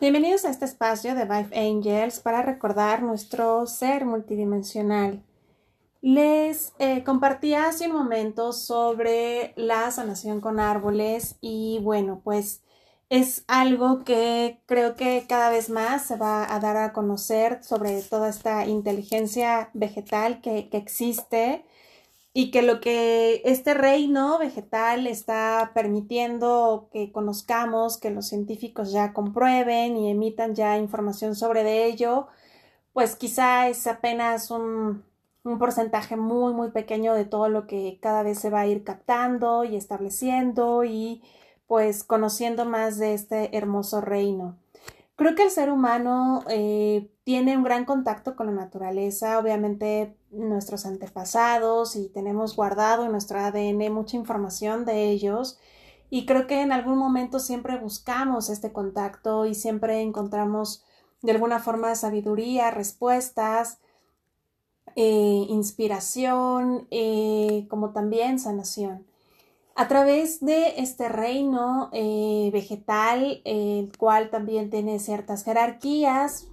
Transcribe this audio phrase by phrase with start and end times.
[0.00, 5.22] Bienvenidos a este espacio de Vive Angels para recordar nuestro ser multidimensional.
[6.00, 12.62] Les eh, compartí hace un momento sobre la sanación con árboles y bueno, pues
[13.10, 18.00] es algo que creo que cada vez más se va a dar a conocer sobre
[18.00, 21.62] toda esta inteligencia vegetal que, que existe
[22.32, 29.12] y que lo que este reino vegetal está permitiendo que conozcamos, que los científicos ya
[29.12, 32.28] comprueben y emitan ya información sobre de ello,
[32.94, 35.04] pues quizá es apenas un,
[35.44, 38.84] un porcentaje muy, muy pequeño de todo lo que cada vez se va a ir
[38.84, 41.22] captando y estableciendo y
[41.68, 44.59] pues conociendo más de este hermoso reino.
[45.20, 50.86] Creo que el ser humano eh, tiene un gran contacto con la naturaleza, obviamente nuestros
[50.86, 55.58] antepasados y tenemos guardado en nuestro ADN mucha información de ellos
[56.08, 60.86] y creo que en algún momento siempre buscamos este contacto y siempre encontramos
[61.20, 63.78] de alguna forma sabiduría, respuestas,
[64.96, 69.09] eh, inspiración, eh, como también sanación
[69.80, 76.48] a través de este reino eh, vegetal, el cual también tiene ciertas jerarquías,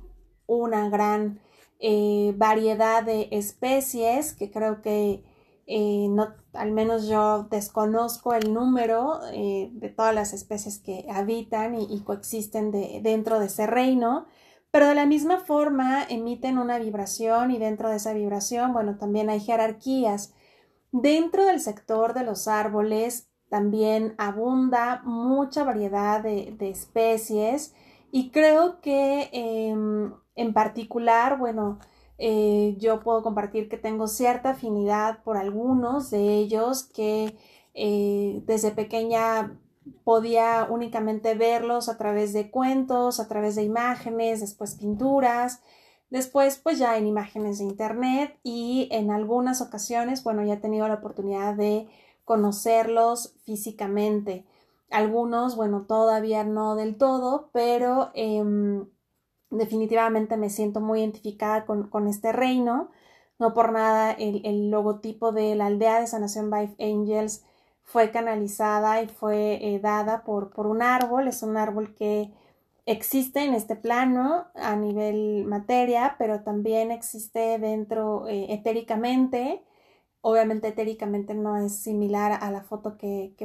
[0.45, 1.41] una gran
[1.81, 5.25] eh, variedad de especies que creo que
[5.65, 11.99] eh, no, al menos yo desconozco el número de todas las especies que habitan y,
[12.05, 14.25] coexisten dentro de ese reino,
[14.71, 19.29] pero de la misma forma emiten una vibración y dentro de esa vibración, bueno, también
[19.29, 20.33] hay jerarquías.
[20.91, 27.73] Dentro del sector de los árboles también abunda mucha variedad de, especies
[28.11, 31.79] y creo que em, en particular, bueno,
[32.17, 37.37] eh, yo puedo compartir que tengo cierta afinidad por algunos de ellos que
[37.73, 39.59] eh, desde pequeña
[40.03, 45.61] podía únicamente verlos a través de cuentos, a través de imágenes, después pinturas,
[46.09, 50.87] Después, pues ya en imágenes de internet y en algunas ocasiones, bueno, ya he tenido
[50.87, 51.89] la oportunidad de
[52.23, 54.45] conocerlos físicamente.
[54.89, 58.87] Algunos, bueno, todavía no del todo, pero em,
[59.49, 62.89] definitivamente me siento muy identificada con, este reino.
[63.39, 67.45] No por nada el, logotipo de la aldea de sanación by Angels
[67.83, 71.27] fue canalizada y fue eh, dada por, por un árbol.
[71.27, 72.33] Es un árbol que
[72.87, 79.63] existe en este plano a nivel materia, pero también existe dentro eh, etéricamente.
[80.21, 83.35] Obviamente etéricamente no es similar a la foto que,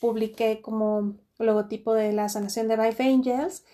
[0.00, 3.64] publiqué como logotipo de la sanación de Vive Angels,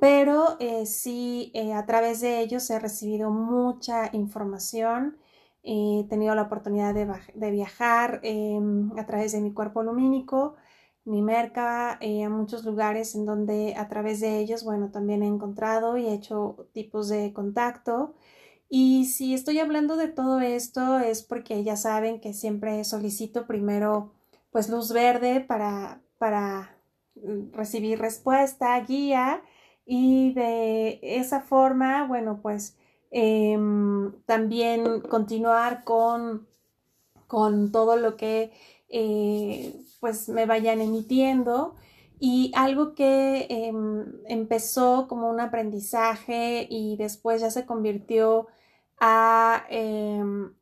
[0.00, 5.18] pero eh, sí eh, a través de ellos he recibido mucha información.
[5.62, 10.56] He tenido la oportunidad de, de viajar em, a través de mi cuerpo lumínico
[11.06, 15.26] mi merca eh, a muchos lugares en donde a través de ellos, bueno, también he
[15.28, 18.14] encontrado y he hecho tipos de contacto.
[18.68, 24.12] Y si estoy hablando de todo esto es porque ya saben que siempre solicito primero
[24.50, 26.76] pues luz verde para, para
[27.14, 29.42] mm, recibir respuesta, guía
[29.86, 32.76] y de esa forma, bueno, pues
[33.10, 36.48] em, también continuar con,
[37.28, 38.52] con todo lo que
[38.88, 41.76] eh, pues me vayan emitiendo.
[42.18, 48.48] Y algo que em, empezó como un aprendizaje y después ya se convirtió
[48.98, 50.54] a em,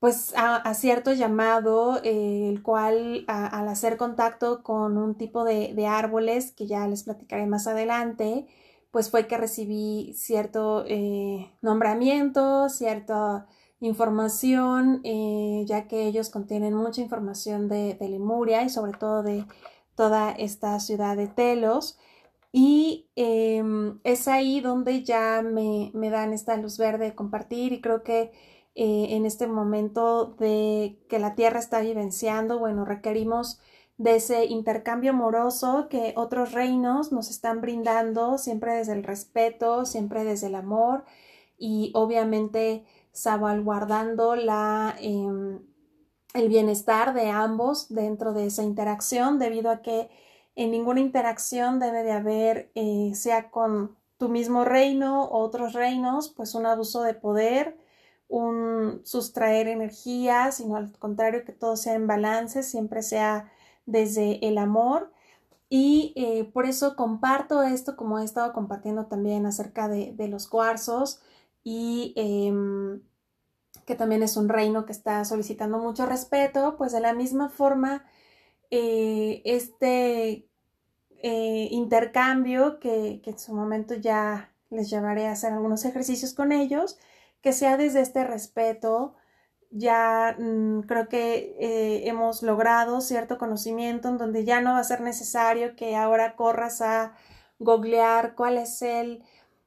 [0.00, 5.86] pues a, cierto llamado, eh, el cual al hacer contacto con un tipo de, de,
[5.86, 8.46] árboles que ya les platicaré más adelante,
[8.92, 13.44] pues fue que recibí cierto eh, nombramiento, cierto
[13.80, 19.44] información, eh, ya que ellos contienen mucha información de, Lemuria y sobre todo de
[19.94, 21.98] toda esta ciudad de Telos.
[22.52, 28.02] Y em, es ahí donde ya me, dan esta luz verde de compartir y creo
[28.02, 28.32] que
[28.74, 33.60] eh, en este momento de que la Tierra está vivenciando, bueno, requerimos
[33.98, 40.24] de ese intercambio amoroso que otros reinos nos están brindando, siempre desde el respeto, siempre
[40.24, 41.04] desde el amor
[41.58, 42.84] y obviamente
[43.18, 45.60] salvaguardando la, em,
[46.34, 50.08] el bienestar de ambos dentro de esa interacción, debido a que
[50.54, 56.28] en ninguna interacción debe de haber, eh, sea con tu mismo reino o otros reinos,
[56.30, 57.76] pues un abuso de poder,
[58.28, 63.50] un sustraer energía, sino al contrario que todo sea en balance, siempre sea
[63.86, 65.12] desde el amor.
[65.70, 70.48] Y eh, por eso comparto esto, como he estado compartiendo también acerca de, de los
[70.48, 71.20] cuarzos,
[71.70, 73.02] y em,
[73.88, 78.04] que también es un reino que está solicitando mucho respeto, pues de la misma forma,
[78.70, 80.46] eh, este,
[81.22, 86.98] eh, intercambio que, en su momento ya les llevaré a hacer algunos ejercicios con ellos,
[87.40, 89.14] que sea desde este respeto.
[89.70, 94.84] Ya mm, creo que eh, hemos logrado cierto conocimiento en donde ya no va a
[94.84, 97.14] ser necesario que ahora corras a
[97.58, 99.24] googlear cuál es el,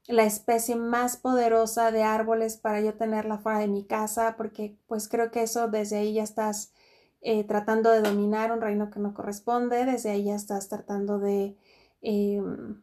[0.07, 5.07] la especie más poderosa de árboles para yo tenerla fuera de mi casa, porque pues
[5.07, 6.73] creo que eso desde ahí ya estás
[7.21, 11.55] eh, tratando de dominar un reino que no corresponde, desde ahí ya estás tratando de
[12.01, 12.81] em,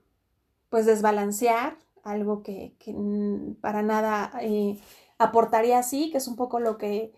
[0.70, 2.74] pues desbalancear algo que,
[3.60, 4.80] para nada eh,
[5.18, 7.12] aportaría así, que es un poco lo que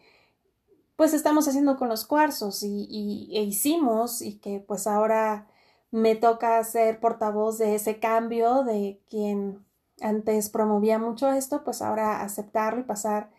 [0.96, 5.46] pues estamos haciendo con los cuarzos y, e hicimos y que pues ahora
[5.90, 9.64] me toca ser portavoz de ese cambio de quien
[10.02, 13.30] antes promovía mucho esto, pues ahora aceptarlo y pasar,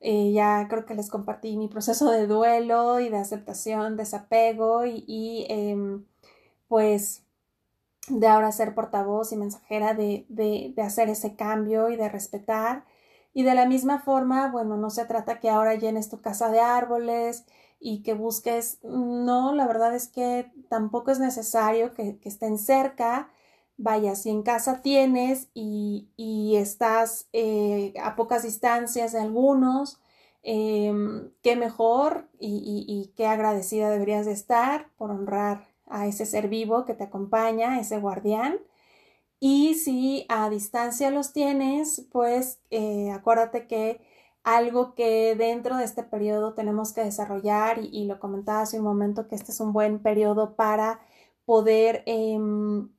[0.00, 5.04] eh, ya creo que les compartí mi proceso de duelo y de aceptación, desapego y,
[5.06, 6.04] y em,
[6.68, 7.24] pues
[8.08, 12.84] de ahora ser portavoz y mensajera de, de, de hacer ese cambio y de respetar.
[13.34, 16.60] Y de la misma forma, bueno, no se trata que ahora llenes tu casa de
[16.60, 17.44] árboles,
[17.78, 23.30] y que busques, no, la verdad es que tampoco es necesario que, estén cerca.
[23.78, 26.08] Vaya, si en casa tienes y,
[26.56, 30.00] estás eh, a pocas distancias de algunos,
[30.42, 36.48] em, qué mejor y, y, qué agradecida deberías de estar por honrar a ese ser
[36.48, 38.58] vivo que te acompaña, ese guardián.
[39.40, 44.00] Y si a distancia los tienes, pues eh, acuérdate que
[44.44, 49.28] algo que dentro de este periodo tenemos que desarrollar y, lo comentaba hace un momento
[49.28, 51.00] que este es un buen periodo para
[51.44, 52.90] poder em,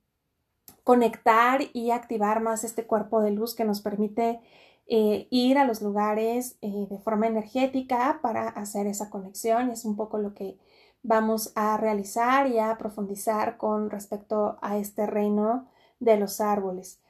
[0.84, 4.40] conectar y activar más este cuerpo de luz que nos permite
[4.88, 9.84] eh, ir a los lugares eh, de forma energética para hacer esa conexión y es
[9.84, 10.58] un poco lo que
[11.04, 15.68] vamos a realizar y a profundizar con respecto a este reino
[16.00, 17.02] de los árboles.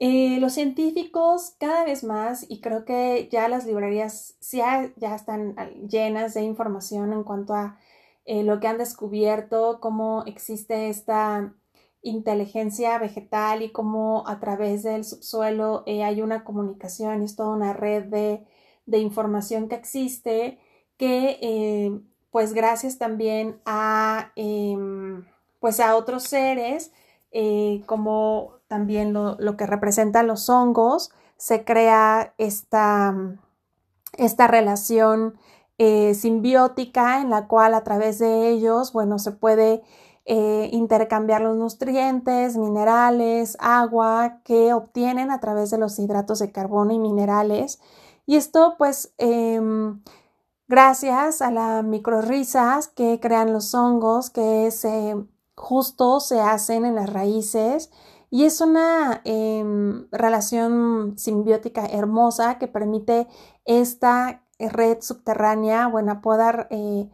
[0.00, 5.54] Eh, los científicos cada vez más, y creo que ya las librerías ya, ya están
[5.88, 7.78] llenas de información en cuanto a
[8.26, 11.54] lo que han descubierto, cómo existe esta
[12.02, 17.72] inteligencia vegetal y cómo a través del subsuelo eh, hay una comunicación, es toda una
[17.72, 18.44] red de,
[18.86, 20.58] de información que existe
[20.96, 22.00] que
[22.30, 25.24] pues gracias también a em,
[25.60, 26.92] pues a otros seres
[27.86, 33.12] como también lo, que representan los hongos, se crea esta,
[34.16, 35.40] esta relación
[35.76, 39.82] eh, simbiótica en la cual a través de ellos, bueno, se puede
[40.26, 46.92] eh, intercambiar los nutrientes, minerales, agua que obtienen a través de los hidratos de carbono
[46.92, 47.80] y minerales.
[48.26, 50.02] Y esto pues em,
[50.68, 54.70] gracias a las microrisas que crean los hongos que
[55.56, 57.90] justo se hacen en las raíces
[58.30, 63.26] y es una em, relación simbiótica hermosa que permite
[63.64, 67.08] esta red subterránea, bueno, poder eh,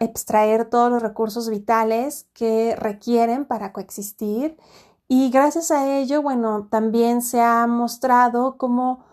[0.00, 4.56] extraer todos los recursos vitales que requieren para coexistir.
[5.08, 9.04] Y gracias a ello, bueno, también se ha mostrado cómo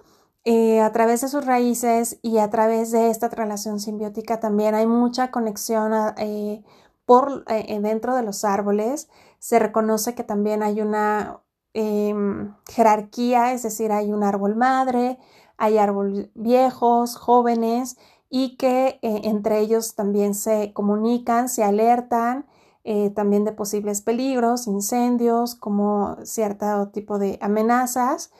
[0.45, 4.87] eh, a través de sus raíces y a través de esta relación simbiótica también hay
[4.87, 6.63] mucha conexión eh,
[7.05, 11.41] por, dentro de los árboles se reconoce que también hay una
[11.73, 15.17] em, jerarquía, es decir, hay un árbol madre,
[15.57, 17.97] hay árboles viejos, jóvenes
[18.29, 22.45] y que eh, entre ellos también se comunican, se alertan
[22.83, 28.31] eh, también de posibles peligros, incendios, como cierto tipo de amenazas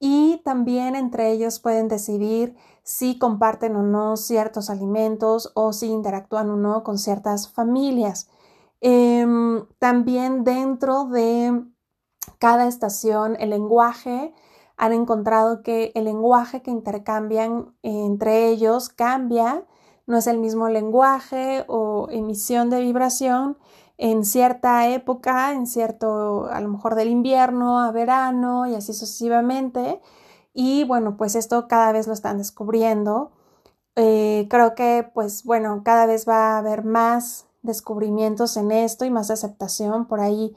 [0.00, 6.50] y también entre ellos pueden decidir si comparten o no ciertos alimentos o si interactúan
[6.50, 8.28] o no con ciertas familias.
[8.80, 11.64] Em, también dentro de
[12.38, 14.32] cada estación, el lenguaje,
[14.78, 19.64] han encontrado que el lenguaje que intercambian entre ellos cambia,
[20.06, 23.58] no es el mismo lenguaje o emisión de vibración
[23.98, 30.00] en cierta época, en cierto, a lo mejor del invierno a verano y así sucesivamente.
[30.54, 33.32] Y bueno, pues esto cada vez lo están descubriendo.
[33.96, 39.10] Eh, creo que pues bueno, cada vez va a haber más descubrimientos en esto y
[39.10, 40.06] más aceptación.
[40.06, 40.54] Por ahí,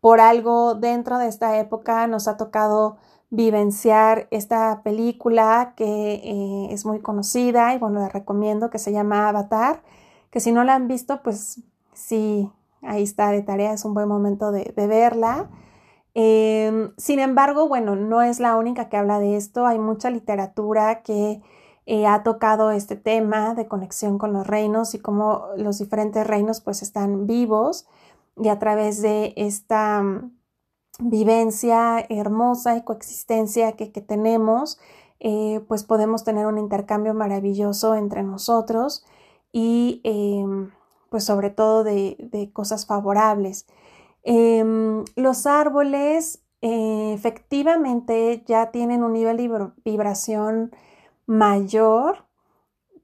[0.00, 2.98] por algo dentro de esta época nos ha tocado
[3.32, 9.26] vivenciar esta película que eh, es muy conocida y bueno, la recomiendo que se llama
[9.30, 9.82] Avatar,
[10.30, 11.62] que si no la han visto, pues
[11.94, 12.50] sí,
[12.82, 15.48] ahí está de tarea, es un buen momento de, verla.
[16.14, 21.02] Em, sin embargo, bueno, no es la única que habla de esto, hay mucha literatura
[21.02, 21.40] que
[21.86, 26.60] eh, ha tocado este tema de conexión con los reinos y cómo los diferentes reinos
[26.60, 27.86] pues están vivos
[28.36, 30.02] y a través de esta
[30.98, 34.78] vivencia hermosa y coexistencia que, tenemos,
[35.20, 39.04] eh, pues podemos tener un intercambio maravilloso entre nosotros
[39.52, 40.70] y em,
[41.10, 43.66] pues sobre todo de, cosas favorables.
[44.24, 50.72] Em, los árboles eh, efectivamente ya tienen un nivel de vibración
[51.26, 52.24] mayor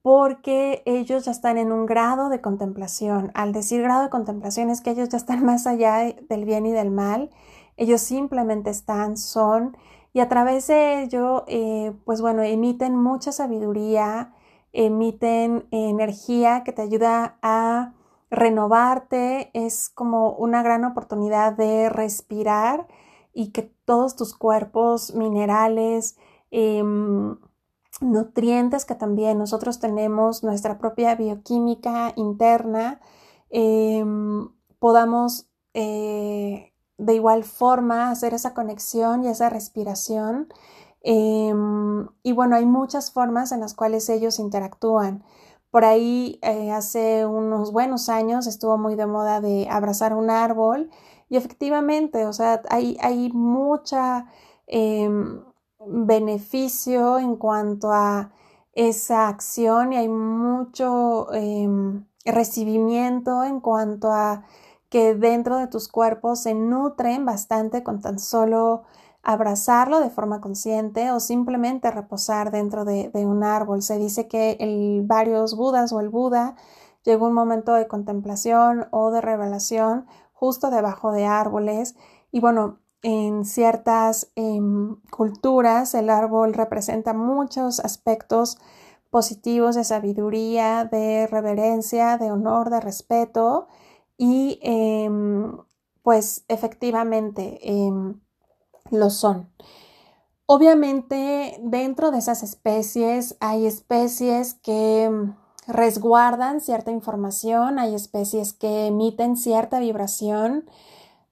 [0.03, 3.31] porque ellos ya están en un grado de contemplación.
[3.35, 6.73] Al decir grado de contemplación es que ellos ya están más allá del bien y
[6.73, 7.31] del mal.
[7.79, 9.77] Ellos simplemente están, son,
[10.13, 14.35] y a través de ello, eh, pues bueno, emiten mucha sabiduría,
[14.73, 17.95] emiten energía que te ayuda a
[18.31, 19.51] renovarte.
[19.55, 22.89] Es como una gran oportunidad de respirar
[23.33, 26.17] y que todos tus cuerpos minerales,
[26.51, 27.37] em,
[28.01, 33.01] nutrientes que también nosotros tenemos, nuestra propia bioquímica interna,
[33.51, 34.49] em,
[34.81, 40.49] podamos eh, de igual forma hacer esa conexión y esa respiración.
[41.03, 45.25] Em, y bueno, hay muchas formas en las cuales ellos interactúan.
[45.71, 50.91] Por ahí eh, hace unos buenos años estuvo muy de moda de abrazar un árbol
[51.29, 54.27] y efectivamente, o sea, hay, hay mucha
[54.67, 55.43] em,
[55.87, 58.33] beneficio en cuanto a
[58.73, 64.45] esa acción y hay mucho em, recibimiento en cuanto a
[64.89, 68.85] que dentro de tus cuerpos se nutren bastante con tan solo
[69.23, 73.83] abrazarlo de forma consciente o simplemente reposar dentro de, un árbol.
[73.83, 76.55] Se dice que el varios Budas o el Buda
[77.05, 81.97] llegó un momento de contemplación o de revelación justo debajo de árboles
[82.31, 88.59] y bueno, en ciertas em, culturas el árbol representa muchos aspectos
[89.11, 93.69] positivos de sabiduría, de reverencia, de honor, de respeto
[94.19, 95.57] y em,
[96.03, 98.21] pues efectivamente em,
[98.91, 99.49] lo son.
[100.47, 105.11] Obviamente dentro de esas especies hay especies que
[105.67, 110.69] resguardan cierta información, hay especies que emiten cierta vibración,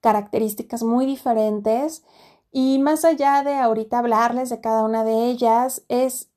[0.01, 2.05] características muy diferentes
[2.53, 6.31] y más allá de ahorita hablarles de cada una de ellas, es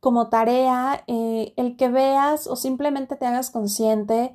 [0.00, 4.34] como tarea eh, el que veas o simplemente te hagas consciente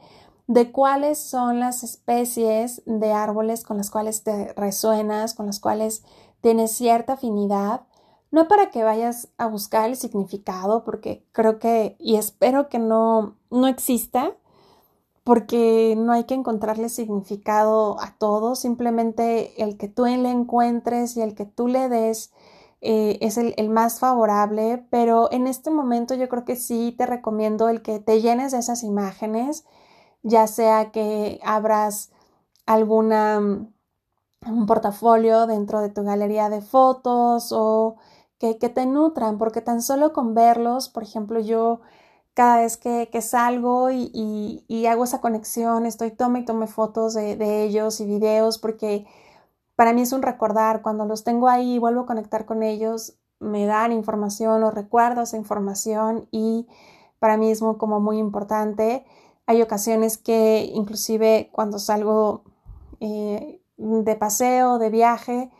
[0.54, 6.04] de cuáles son las especies de árboles con las cuales te resuenas, con las cuales
[6.42, 7.82] tienes cierta afinidad,
[8.30, 13.38] no para que vayas a buscar el significado, porque creo que y espero que no,
[13.50, 14.36] no exista,
[15.24, 21.22] porque no hay que encontrarle significado a todo, simplemente el que tú le encuentres y
[21.22, 22.32] el que tú le des
[22.82, 27.70] eh, es el, más favorable, pero en este momento yo creo que sí te recomiendo
[27.70, 29.66] el que te llenes de esas imágenes,
[30.24, 32.12] ya sea que abras
[32.65, 33.39] alguna
[34.46, 37.98] un portafolio dentro de tu galería de fotos o
[38.39, 41.82] que, que te nutran, porque tan solo con verlos, por ejemplo, yo
[42.34, 48.00] cada vez que, salgo y, hago esa conexión, estoy tome y tome fotos de, ellos
[48.00, 49.06] y videos porque
[49.75, 53.18] para mí es un recordar, cuando los tengo ahí y vuelvo a conectar con ellos,
[53.39, 56.68] me dan información o recuerdo esa información y
[57.20, 59.06] para mí es como muy importante.
[59.46, 62.44] Hay ocasiones que inclusive cuando salgo
[63.00, 65.52] eh, de paseo, de viaje,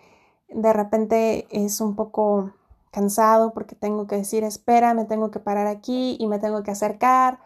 [0.50, 2.54] de repente es un poco
[2.92, 6.72] cansado porque tengo que decir, espera, me tengo que parar aquí y me tengo que
[6.72, 7.40] acercar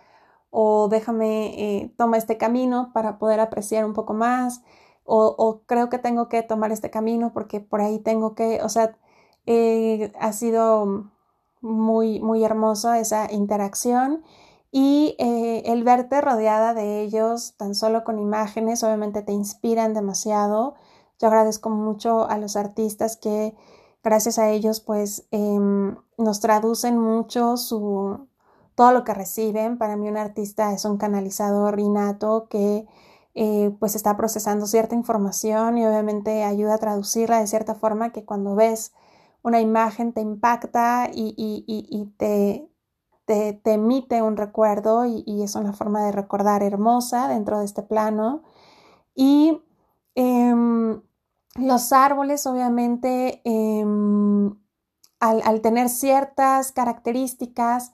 [0.52, 4.62] o déjame, eh, toma este camino para poder apreciar un poco más
[5.06, 8.98] o, creo que tengo que tomar este camino porque por ahí tengo que, o sea,
[9.46, 11.10] eh, ha sido
[11.62, 14.24] muy, muy hermosa esa interacción
[14.80, 20.76] y eh, el verte rodeada de ellos tan solo con imágenes obviamente te inspiran demasiado.
[21.18, 23.56] Yo agradezco mucho a los artistas que
[24.04, 28.28] gracias a ellos pues em, nos traducen mucho su,
[28.76, 29.80] todo lo que reciben.
[29.80, 32.86] Para mí un artista es un canalizador innato que
[33.34, 38.26] eh, pues está procesando cierta información y obviamente ayuda a traducirla de cierta forma que
[38.26, 38.94] cuando ves
[39.42, 41.34] una imagen te impacta y,
[43.28, 47.84] te, te, emite un recuerdo y, es una forma de recordar hermosa dentro de este
[47.84, 48.42] plano.
[49.16, 49.62] Y
[50.16, 51.02] em,
[51.56, 54.58] los árboles, obviamente, em,
[55.20, 57.92] al, tener ciertas características,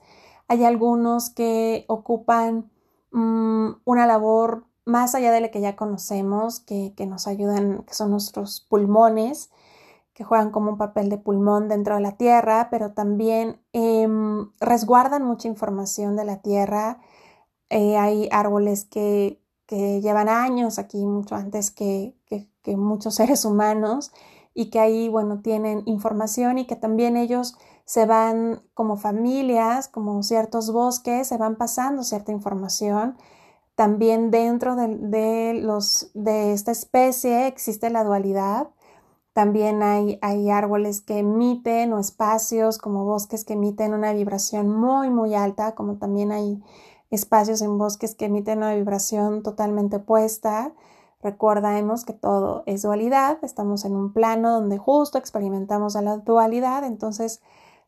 [0.47, 2.69] hay algunos que ocupan
[3.11, 8.11] mm, una labor más allá de la que ya conocemos, que, nos ayudan, que son
[8.11, 9.49] nuestros pulmones,
[10.13, 15.23] que juegan como un papel de pulmón dentro de la Tierra, pero también em, resguardan
[15.23, 16.99] mucha información de la Tierra.
[17.69, 24.11] Eh, hay árboles que que llevan años aquí, mucho antes que, que, muchos seres humanos,
[24.53, 27.55] y que ahí, bueno, tienen información y que también ellos
[27.85, 33.17] se van como familias, como ciertos bosques, se van pasando cierta información.
[33.75, 38.69] También dentro de, de los, de esta especie existe la dualidad.
[39.33, 45.09] También hay, hay árboles que emiten o espacios como bosques que emiten una vibración muy,
[45.09, 46.61] muy alta, como también hay
[47.09, 50.73] espacios en bosques que emiten una vibración totalmente opuesta.
[51.21, 56.83] Recordemos que todo es dualidad, estamos en un plano donde justo experimentamos a la dualidad,
[56.83, 57.41] entonces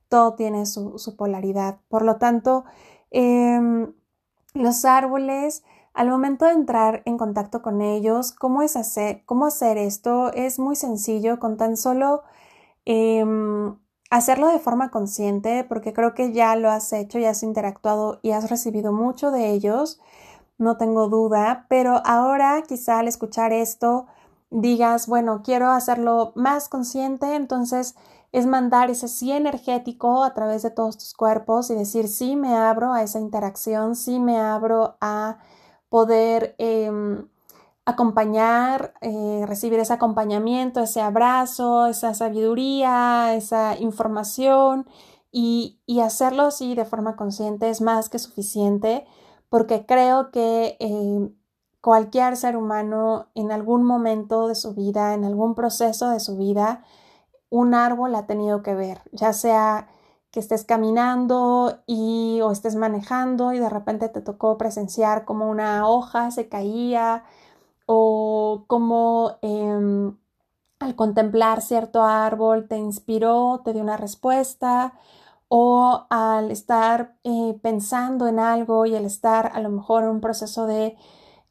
[0.10, 1.80] todo tiene su, polaridad.
[1.90, 2.66] Por lo tanto,
[3.12, 3.94] em,
[4.54, 5.64] los árboles,
[5.96, 10.32] al momento de entrar en contacto con ellos, ¿cómo, es hacer, cómo hacer esto?
[10.34, 12.24] Es muy sencillo, con tan solo
[12.84, 13.78] em,
[14.10, 18.32] hacerlo de forma consciente, porque creo que ya lo has hecho, ya has interactuado y
[18.32, 20.02] has recibido mucho de ellos,
[20.58, 24.06] no tengo duda, pero ahora quizá al escuchar esto
[24.50, 27.96] digas, bueno, quiero hacerlo más consciente, entonces
[28.34, 32.54] es mandar ese sí energético a través de todos tus cuerpos y decir, sí me
[32.54, 35.38] abro a esa interacción, sí me abro a
[35.90, 36.56] poder...
[36.58, 37.28] Em,
[37.86, 44.88] acompañar, eh, recibir ese acompañamiento, ese abrazo, esa sabiduría, esa información
[45.32, 49.06] y, hacerlo así de forma consciente es más que suficiente
[49.50, 51.30] porque creo que eh,
[51.82, 56.84] cualquier ser humano en algún momento de su vida, en algún proceso de su vida,
[57.50, 59.88] un árbol ha tenido que ver, ya sea
[60.36, 65.88] que estés caminando y o estés manejando y de repente te tocó presenciar como una
[65.88, 67.24] hoja se caía,
[67.86, 70.18] o como em,
[70.80, 74.94] al contemplar cierto árbol te inspiró, te dio una respuesta,
[75.48, 80.22] o al estar eh, pensando en algo y al estar a lo mejor en un
[80.22, 80.98] proceso de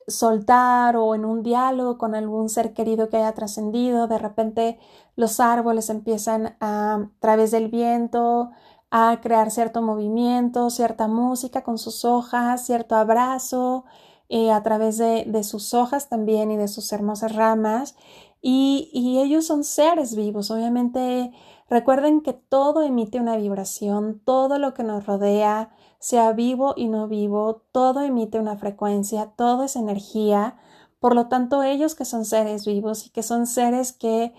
[0.09, 4.79] soltar o en un diálogo con algún ser querido que haya trascendido, de repente
[5.17, 8.51] los árboles empiezan a, a través del viento
[8.97, 13.85] a crear cierto movimiento, cierta música con sus hojas, cierto abrazo,
[14.29, 17.97] eh, a través de, sus hojas también y de sus hermosas ramas.
[18.41, 20.53] Y, y ellos son seres vivos.
[20.53, 21.33] Obviamente,
[21.69, 27.09] recuerden que todo emite una vibración, todo lo que nos rodea, sea vivo y no
[27.09, 30.57] vivo, todo emite una frecuencia, todo es energía.
[31.01, 34.35] Por lo tanto, ellos que son seres vivos y que son seres que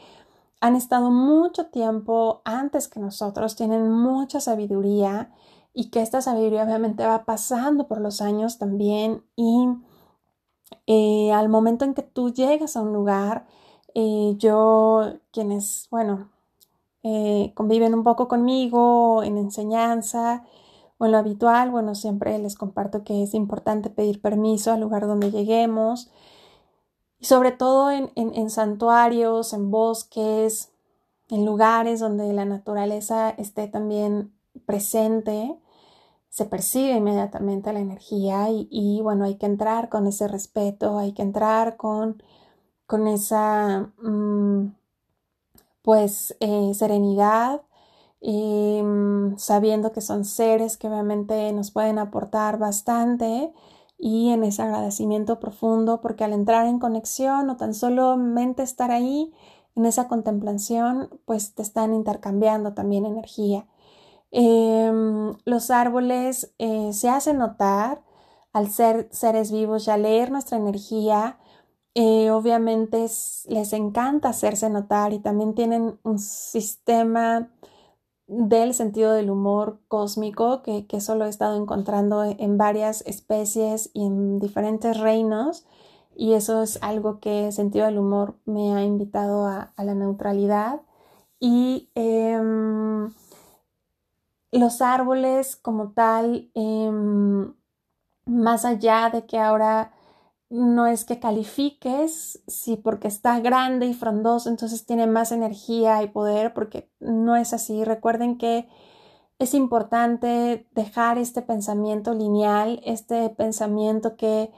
[0.62, 5.32] han estado mucho tiempo antes que nosotros, tienen mucha sabiduría
[5.74, 9.68] y que esta sabiduría obviamente va pasando por los años también y
[10.88, 13.46] eh, al momento en que tú llegas a un lugar,
[13.94, 16.30] eh, yo, quienes, bueno,
[17.04, 20.44] eh, conviven un poco conmigo en enseñanza
[20.98, 25.08] o en lo habitual, bueno, siempre les comparto que es importante pedir permiso al lugar
[25.08, 26.10] donde lleguemos,
[27.20, 30.72] y sobre todo en, en santuarios, en bosques,
[31.30, 34.34] en lugares donde la naturaleza esté también
[34.66, 35.58] presente,
[36.30, 41.22] se percibe inmediatamente la energía y, bueno, hay que entrar con ese respeto, hay que
[41.22, 42.22] entrar con,
[42.88, 44.68] con esa mm,
[45.82, 47.62] pues eh, serenidad,
[48.22, 53.54] y, mm, sabiendo que son seres que obviamente nos pueden aportar bastante
[54.06, 59.34] y en ese agradecimiento profundo porque al entrar en conexión o tan solamente estar ahí
[59.76, 63.66] en esa contemplación pues te están intercambiando también energía
[64.38, 68.04] Em, los árboles eh, se hacen notar
[68.52, 71.38] al ser seres vivos y al leer nuestra energía.
[71.94, 73.08] Eh, obviamente
[73.48, 77.50] les encanta hacerse notar y también tienen un sistema
[78.28, 83.92] del sentido del humor cósmico que, que eso lo he estado encontrando en, varias especies
[83.94, 85.66] y en diferentes reinos
[86.16, 90.82] y eso es algo que sentido del humor me ha invitado a, la neutralidad.
[91.40, 93.12] Y em,
[94.52, 97.54] los árboles como tal, em,
[98.26, 99.95] más allá de que ahora
[100.56, 106.08] no es que califiques, sí, porque está grande y frondoso, entonces tiene más energía y
[106.08, 107.84] poder, porque no es así.
[107.84, 108.68] Recuerden que
[109.40, 114.52] es importante dejar este pensamiento lineal, este pensamiento que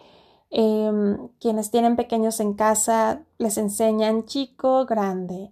[0.49, 5.51] em, quienes tienen pequeños en casa les enseñan chico, grande.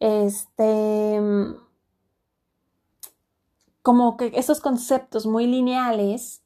[0.00, 1.20] Este,
[3.82, 6.41] como que esos conceptos muy lineales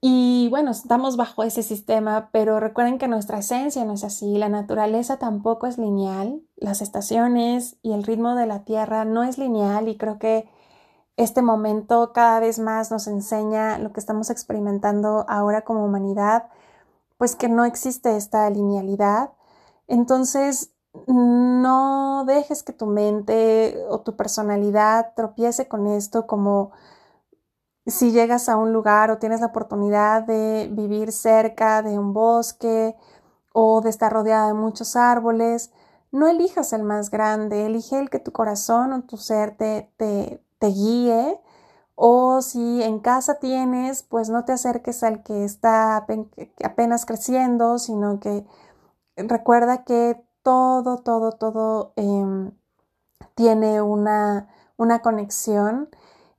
[0.00, 4.48] y bueno, estamos bajo ese sistema, pero recuerden que nuestra esencia no es así, la
[4.48, 9.88] naturaleza tampoco es lineal, las estaciones y el ritmo de la Tierra no es lineal
[9.88, 10.48] y creo que
[11.16, 16.48] este momento cada vez más nos enseña lo que estamos experimentando ahora como humanidad,
[17.16, 19.30] pues que no existe esta linealidad.
[19.88, 20.72] Entonces,
[21.06, 26.72] no dejes que tu mente o tu personalidad tropiece con esto como
[27.86, 32.96] si llegas a un lugar o tienes la oportunidad de vivir cerca de un bosque
[33.52, 35.72] o de estar rodeada de muchos árboles,
[36.12, 40.42] no elijas el más grande, elige el que tu corazón o tu ser te, te,
[40.58, 41.40] te guíe.
[41.94, 46.06] O si en casa tienes, pues no te acerques al que está
[46.64, 48.46] apenas creciendo, sino que
[49.16, 52.52] recuerda que todo, todo, todo em,
[53.34, 55.88] tiene una, una conexión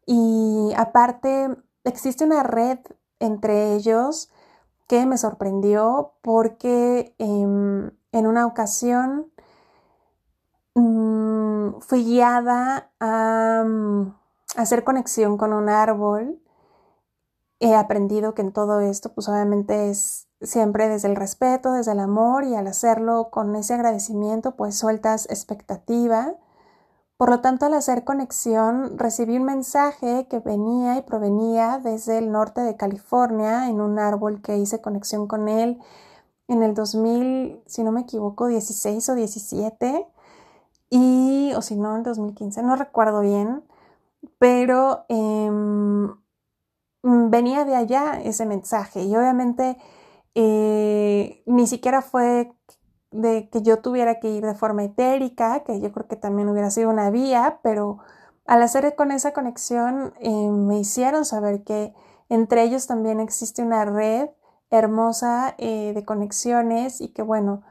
[0.08, 1.50] y aparte
[1.84, 2.80] existe una red
[3.20, 4.32] entre ellos
[4.88, 9.32] que me sorprendió porque em, en una ocasión
[10.76, 14.15] mm, fui guiada a, mm,
[14.56, 16.41] hacer conexión con un árbol.
[17.60, 22.00] He aprendido que en todo esto, pues obviamente es siempre desde el respeto, desde el
[22.00, 26.36] amor y al hacerlo con ese agradecimiento, pues sueltas expectativa.
[27.17, 32.32] Por lo tanto, al hacer conexión, recibí un mensaje que venía y provenía desde el
[32.32, 35.80] norte de California en un árbol que hice conexión con él
[36.47, 40.08] en el 2000, si no me equivoco, 16 o 17,
[40.89, 43.63] y, o si no, en el 2015, no recuerdo bien,
[44.39, 46.15] pero em,
[47.03, 49.77] venía de allá ese mensaje y obviamente
[50.36, 52.53] eh, ni siquiera fue
[53.12, 56.70] de que yo tuviera que ir de forma etérica, que yo creo que también hubiera
[56.72, 58.00] sido una vía, pero
[58.46, 61.93] al hacer con esa conexión eh, me hicieron saber que
[62.30, 64.30] entre ellos también existe una red
[64.70, 67.63] hermosa eh, de conexiones y que bueno,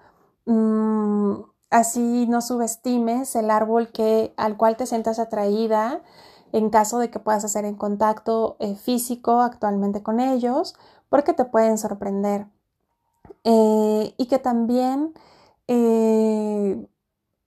[0.46, 1.35] mm,
[1.70, 6.03] así no subestimes el árbol que, al cual te sientas atraída
[6.53, 10.75] en caso de que puedas hacer en contacto físico actualmente con ellos,
[11.09, 12.46] porque te pueden sorprender.
[13.48, 15.14] Eh, y que también
[15.68, 16.85] eh,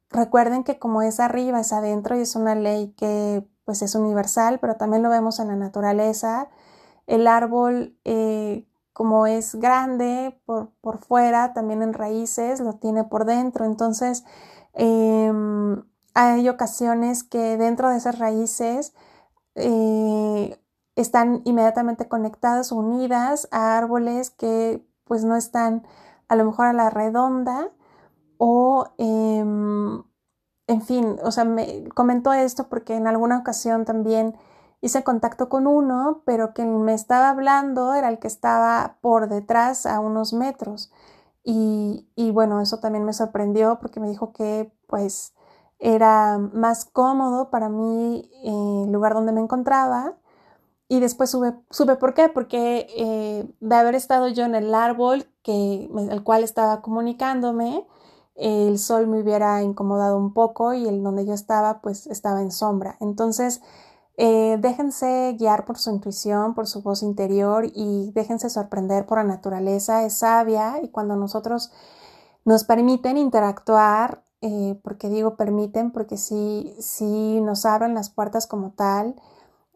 [0.10, 4.60] recuerden que como es arriba, es adentro y es una ley que pues es universal,
[4.62, 6.50] pero también lo vemos en la naturaleza.
[7.08, 13.26] El árbol, eh, como es grande por, por, fuera, también en raíces, lo tiene por
[13.26, 13.66] dentro.
[13.66, 14.24] Entonces,
[14.74, 15.84] em,
[16.14, 18.94] hay ocasiones que dentro de esas raíces
[20.96, 25.86] están inmediatamente conectadas, unidas a árboles que pues no están
[26.30, 27.72] a lo mejor a la redonda
[28.38, 30.04] o em,
[30.68, 34.38] en fin, o sea, me comentó esto porque en alguna ocasión también
[34.82, 39.86] hice contacto con uno, pero quien me estaba hablando era el que estaba por detrás
[39.88, 40.92] a unos metros.
[41.44, 45.34] Y, y bueno, eso también me sorprendió porque me dijo que pues
[45.80, 50.19] era más cómodo para mí eh, el lugar donde me encontraba
[50.90, 55.28] y después sube, supe por qué, porque eh, de haber estado yo en el árbol
[55.44, 57.86] que, el cual estaba comunicándome,
[58.36, 62.52] el sol me hubiera incomodado un poco y el donde yo estaba pues estaba en
[62.52, 62.98] sombra.
[63.02, 63.62] Entonces,
[64.18, 69.24] eh, déjense guiar por su intuición, por su voz interior y déjense sorprender por la
[69.26, 71.72] naturaleza, es sabia y cuando nosotros
[72.46, 78.72] nos permiten interactuar, eh, porque digo permiten, porque sí, sí nos abren las puertas como
[78.72, 79.16] tal,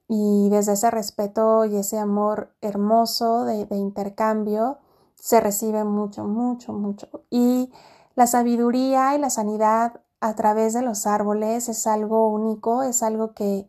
[0.08, 4.78] y desde ese respeto y ese amor hermoso de, intercambio
[5.16, 7.08] se recibe mucho, mucho, mucho.
[7.30, 7.72] Y
[8.16, 13.34] la sabiduría y la sanidad a través de los árboles es algo único, es algo
[13.34, 13.68] que,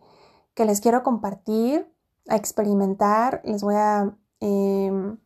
[0.56, 1.90] les quiero compartir,
[2.28, 3.40] a experimentar.
[3.44, 5.18] Les voy a em,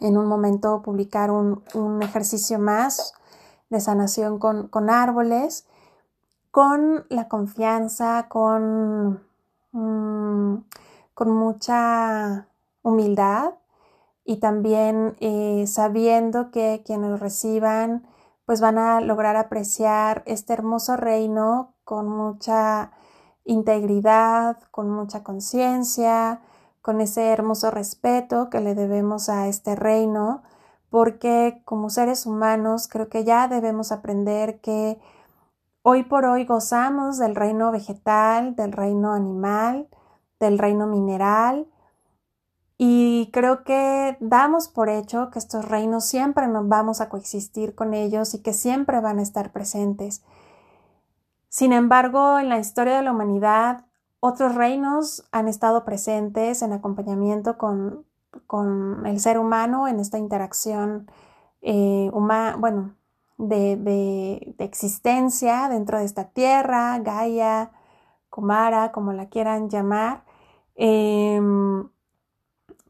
[0.00, 1.62] en un momento publicar un,
[2.02, 3.14] ejercicio más
[3.70, 5.66] de sanación con, con árboles,
[6.50, 9.22] con la confianza, con
[9.74, 10.58] Mm,
[11.14, 12.48] con mucha
[12.82, 13.54] humildad
[14.24, 18.06] y también eh, sabiendo que quienes lo reciban
[18.46, 22.92] pues van a lograr apreciar este hermoso reino con mucha
[23.44, 26.40] integridad, con mucha conciencia,
[26.80, 30.42] con ese hermoso respeto que le debemos a este reino,
[30.90, 35.00] porque como seres humanos creo que ya debemos aprender que
[35.86, 39.86] Hoy por hoy gozamos del reino vegetal, del reino animal,
[40.40, 41.66] del reino mineral
[42.78, 47.92] y creo que damos por hecho que estos reinos siempre nos vamos a coexistir con
[47.92, 50.24] ellos y que siempre van a estar presentes.
[51.50, 53.84] Sin embargo, en la historia de la humanidad,
[54.20, 58.06] otros reinos han estado presentes en acompañamiento con,
[59.04, 61.10] el ser humano en esta interacción
[61.60, 62.94] eh, humana, bueno,
[63.38, 67.72] de, existencia dentro de esta tierra, Gaia,
[68.30, 70.24] Kumara, como la quieran llamar.
[70.76, 71.88] Em,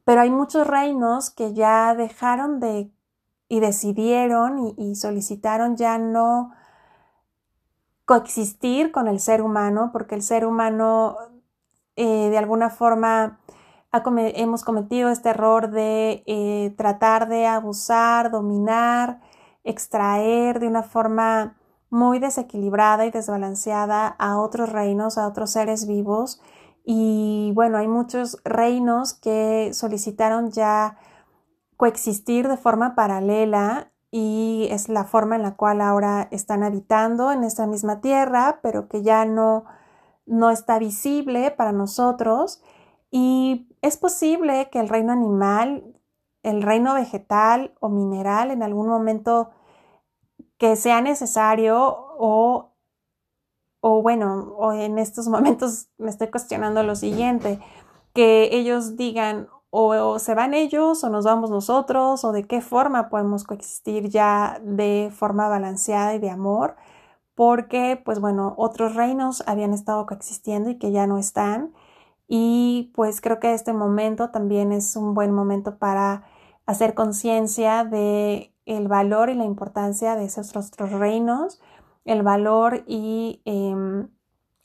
[0.04, 2.90] pero hay muchos reinos que ya dejaron de,
[3.48, 6.52] y decidieron y, solicitaron ya no
[8.04, 11.16] coexistir con el ser humano, porque el ser humano
[11.96, 13.40] eh, de alguna forma
[13.92, 19.20] hemos cometido este error de eh, tratar de abusar, dominar,
[19.64, 21.56] extraer de una forma
[21.90, 26.40] muy desequilibrada y desbalanceada a otros reinos, a otros seres vivos.
[26.84, 30.98] Y bueno, hay muchos reinos que solicitaron ya
[31.76, 37.42] coexistir de forma paralela y es la forma en la cual ahora están habitando en
[37.42, 39.64] esta misma tierra, pero que ya no,
[40.26, 42.62] no está visible para nosotros.
[43.10, 45.93] Y es posible que el reino animal,
[46.44, 49.50] el reino vegetal o mineral en algún momento
[50.58, 51.76] que sea necesario
[52.18, 52.70] o,
[53.80, 57.58] o bueno, o en estos momentos me estoy cuestionando lo siguiente,
[58.14, 63.08] que ellos digan o, se van ellos o nos vamos nosotros o de qué forma
[63.08, 66.76] podemos coexistir ya de forma balanceada y de amor,
[67.34, 71.72] porque pues bueno, otros reinos habían estado coexistiendo y que ya no están
[72.28, 76.24] y pues creo que este momento también es un buen momento para
[76.66, 81.60] hacer conciencia de el valor y la importancia de esos otros reinos,
[82.04, 84.08] el valor y em,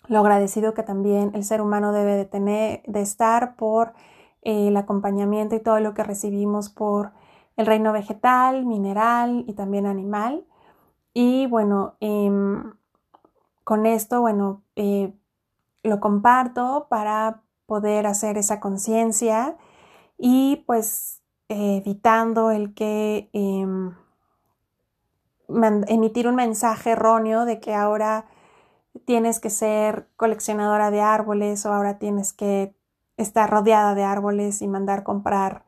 [0.07, 3.93] lo agradecido que también el ser humano debe de tener, de estar por
[4.41, 7.11] el acompañamiento y todo lo que recibimos por
[7.57, 10.45] el reino vegetal, mineral y también animal.
[11.13, 12.73] Y bueno, em,
[13.65, 15.13] con esto, bueno, eh,
[15.83, 19.55] lo comparto para poder hacer esa conciencia
[20.17, 23.93] y pues evitando el que em,
[25.87, 28.25] emitir un mensaje erróneo de que ahora
[29.05, 32.75] tienes que ser coleccionadora de árboles o ahora tienes que
[33.17, 35.63] estar rodeada de árboles y mandar comprar,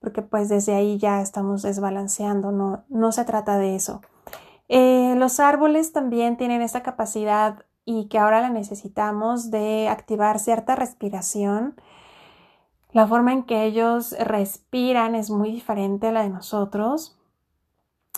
[0.00, 4.00] porque pues desde ahí ya estamos desbalanceando, no, no se trata de eso.
[4.68, 10.76] Eh, los árboles también tienen esta capacidad y que ahora la necesitamos de activar cierta
[10.76, 11.74] respiración.
[12.92, 17.18] La forma en que ellos respiran es muy diferente a la de nosotros.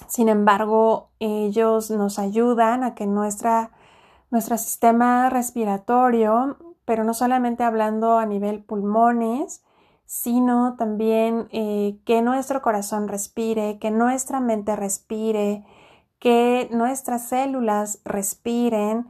[0.07, 3.71] Sin embargo, ellos nos ayudan a que nuestra,
[4.31, 9.63] nuestro sistema respiratorio pero no solamente hablando a nivel pulmones,
[10.07, 15.65] sino también eh, que nuestro corazón respire, que nuestra mente respire,
[16.21, 19.09] que nuestras células respiren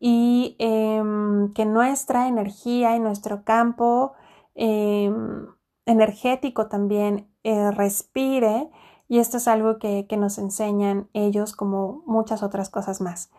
[0.00, 4.12] y em, que nuestra energía y nuestro campo
[4.54, 5.46] em,
[5.86, 8.70] energético también eh, respire.
[9.08, 13.30] Y esto es algo que nos enseñan ellos como muchas otras cosas más.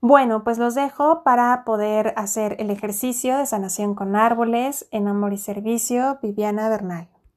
[0.00, 5.32] Bueno, pues los dejo para poder hacer el ejercicio de sanación con árboles en amor
[5.32, 7.08] y servicio, Viviana Bernal.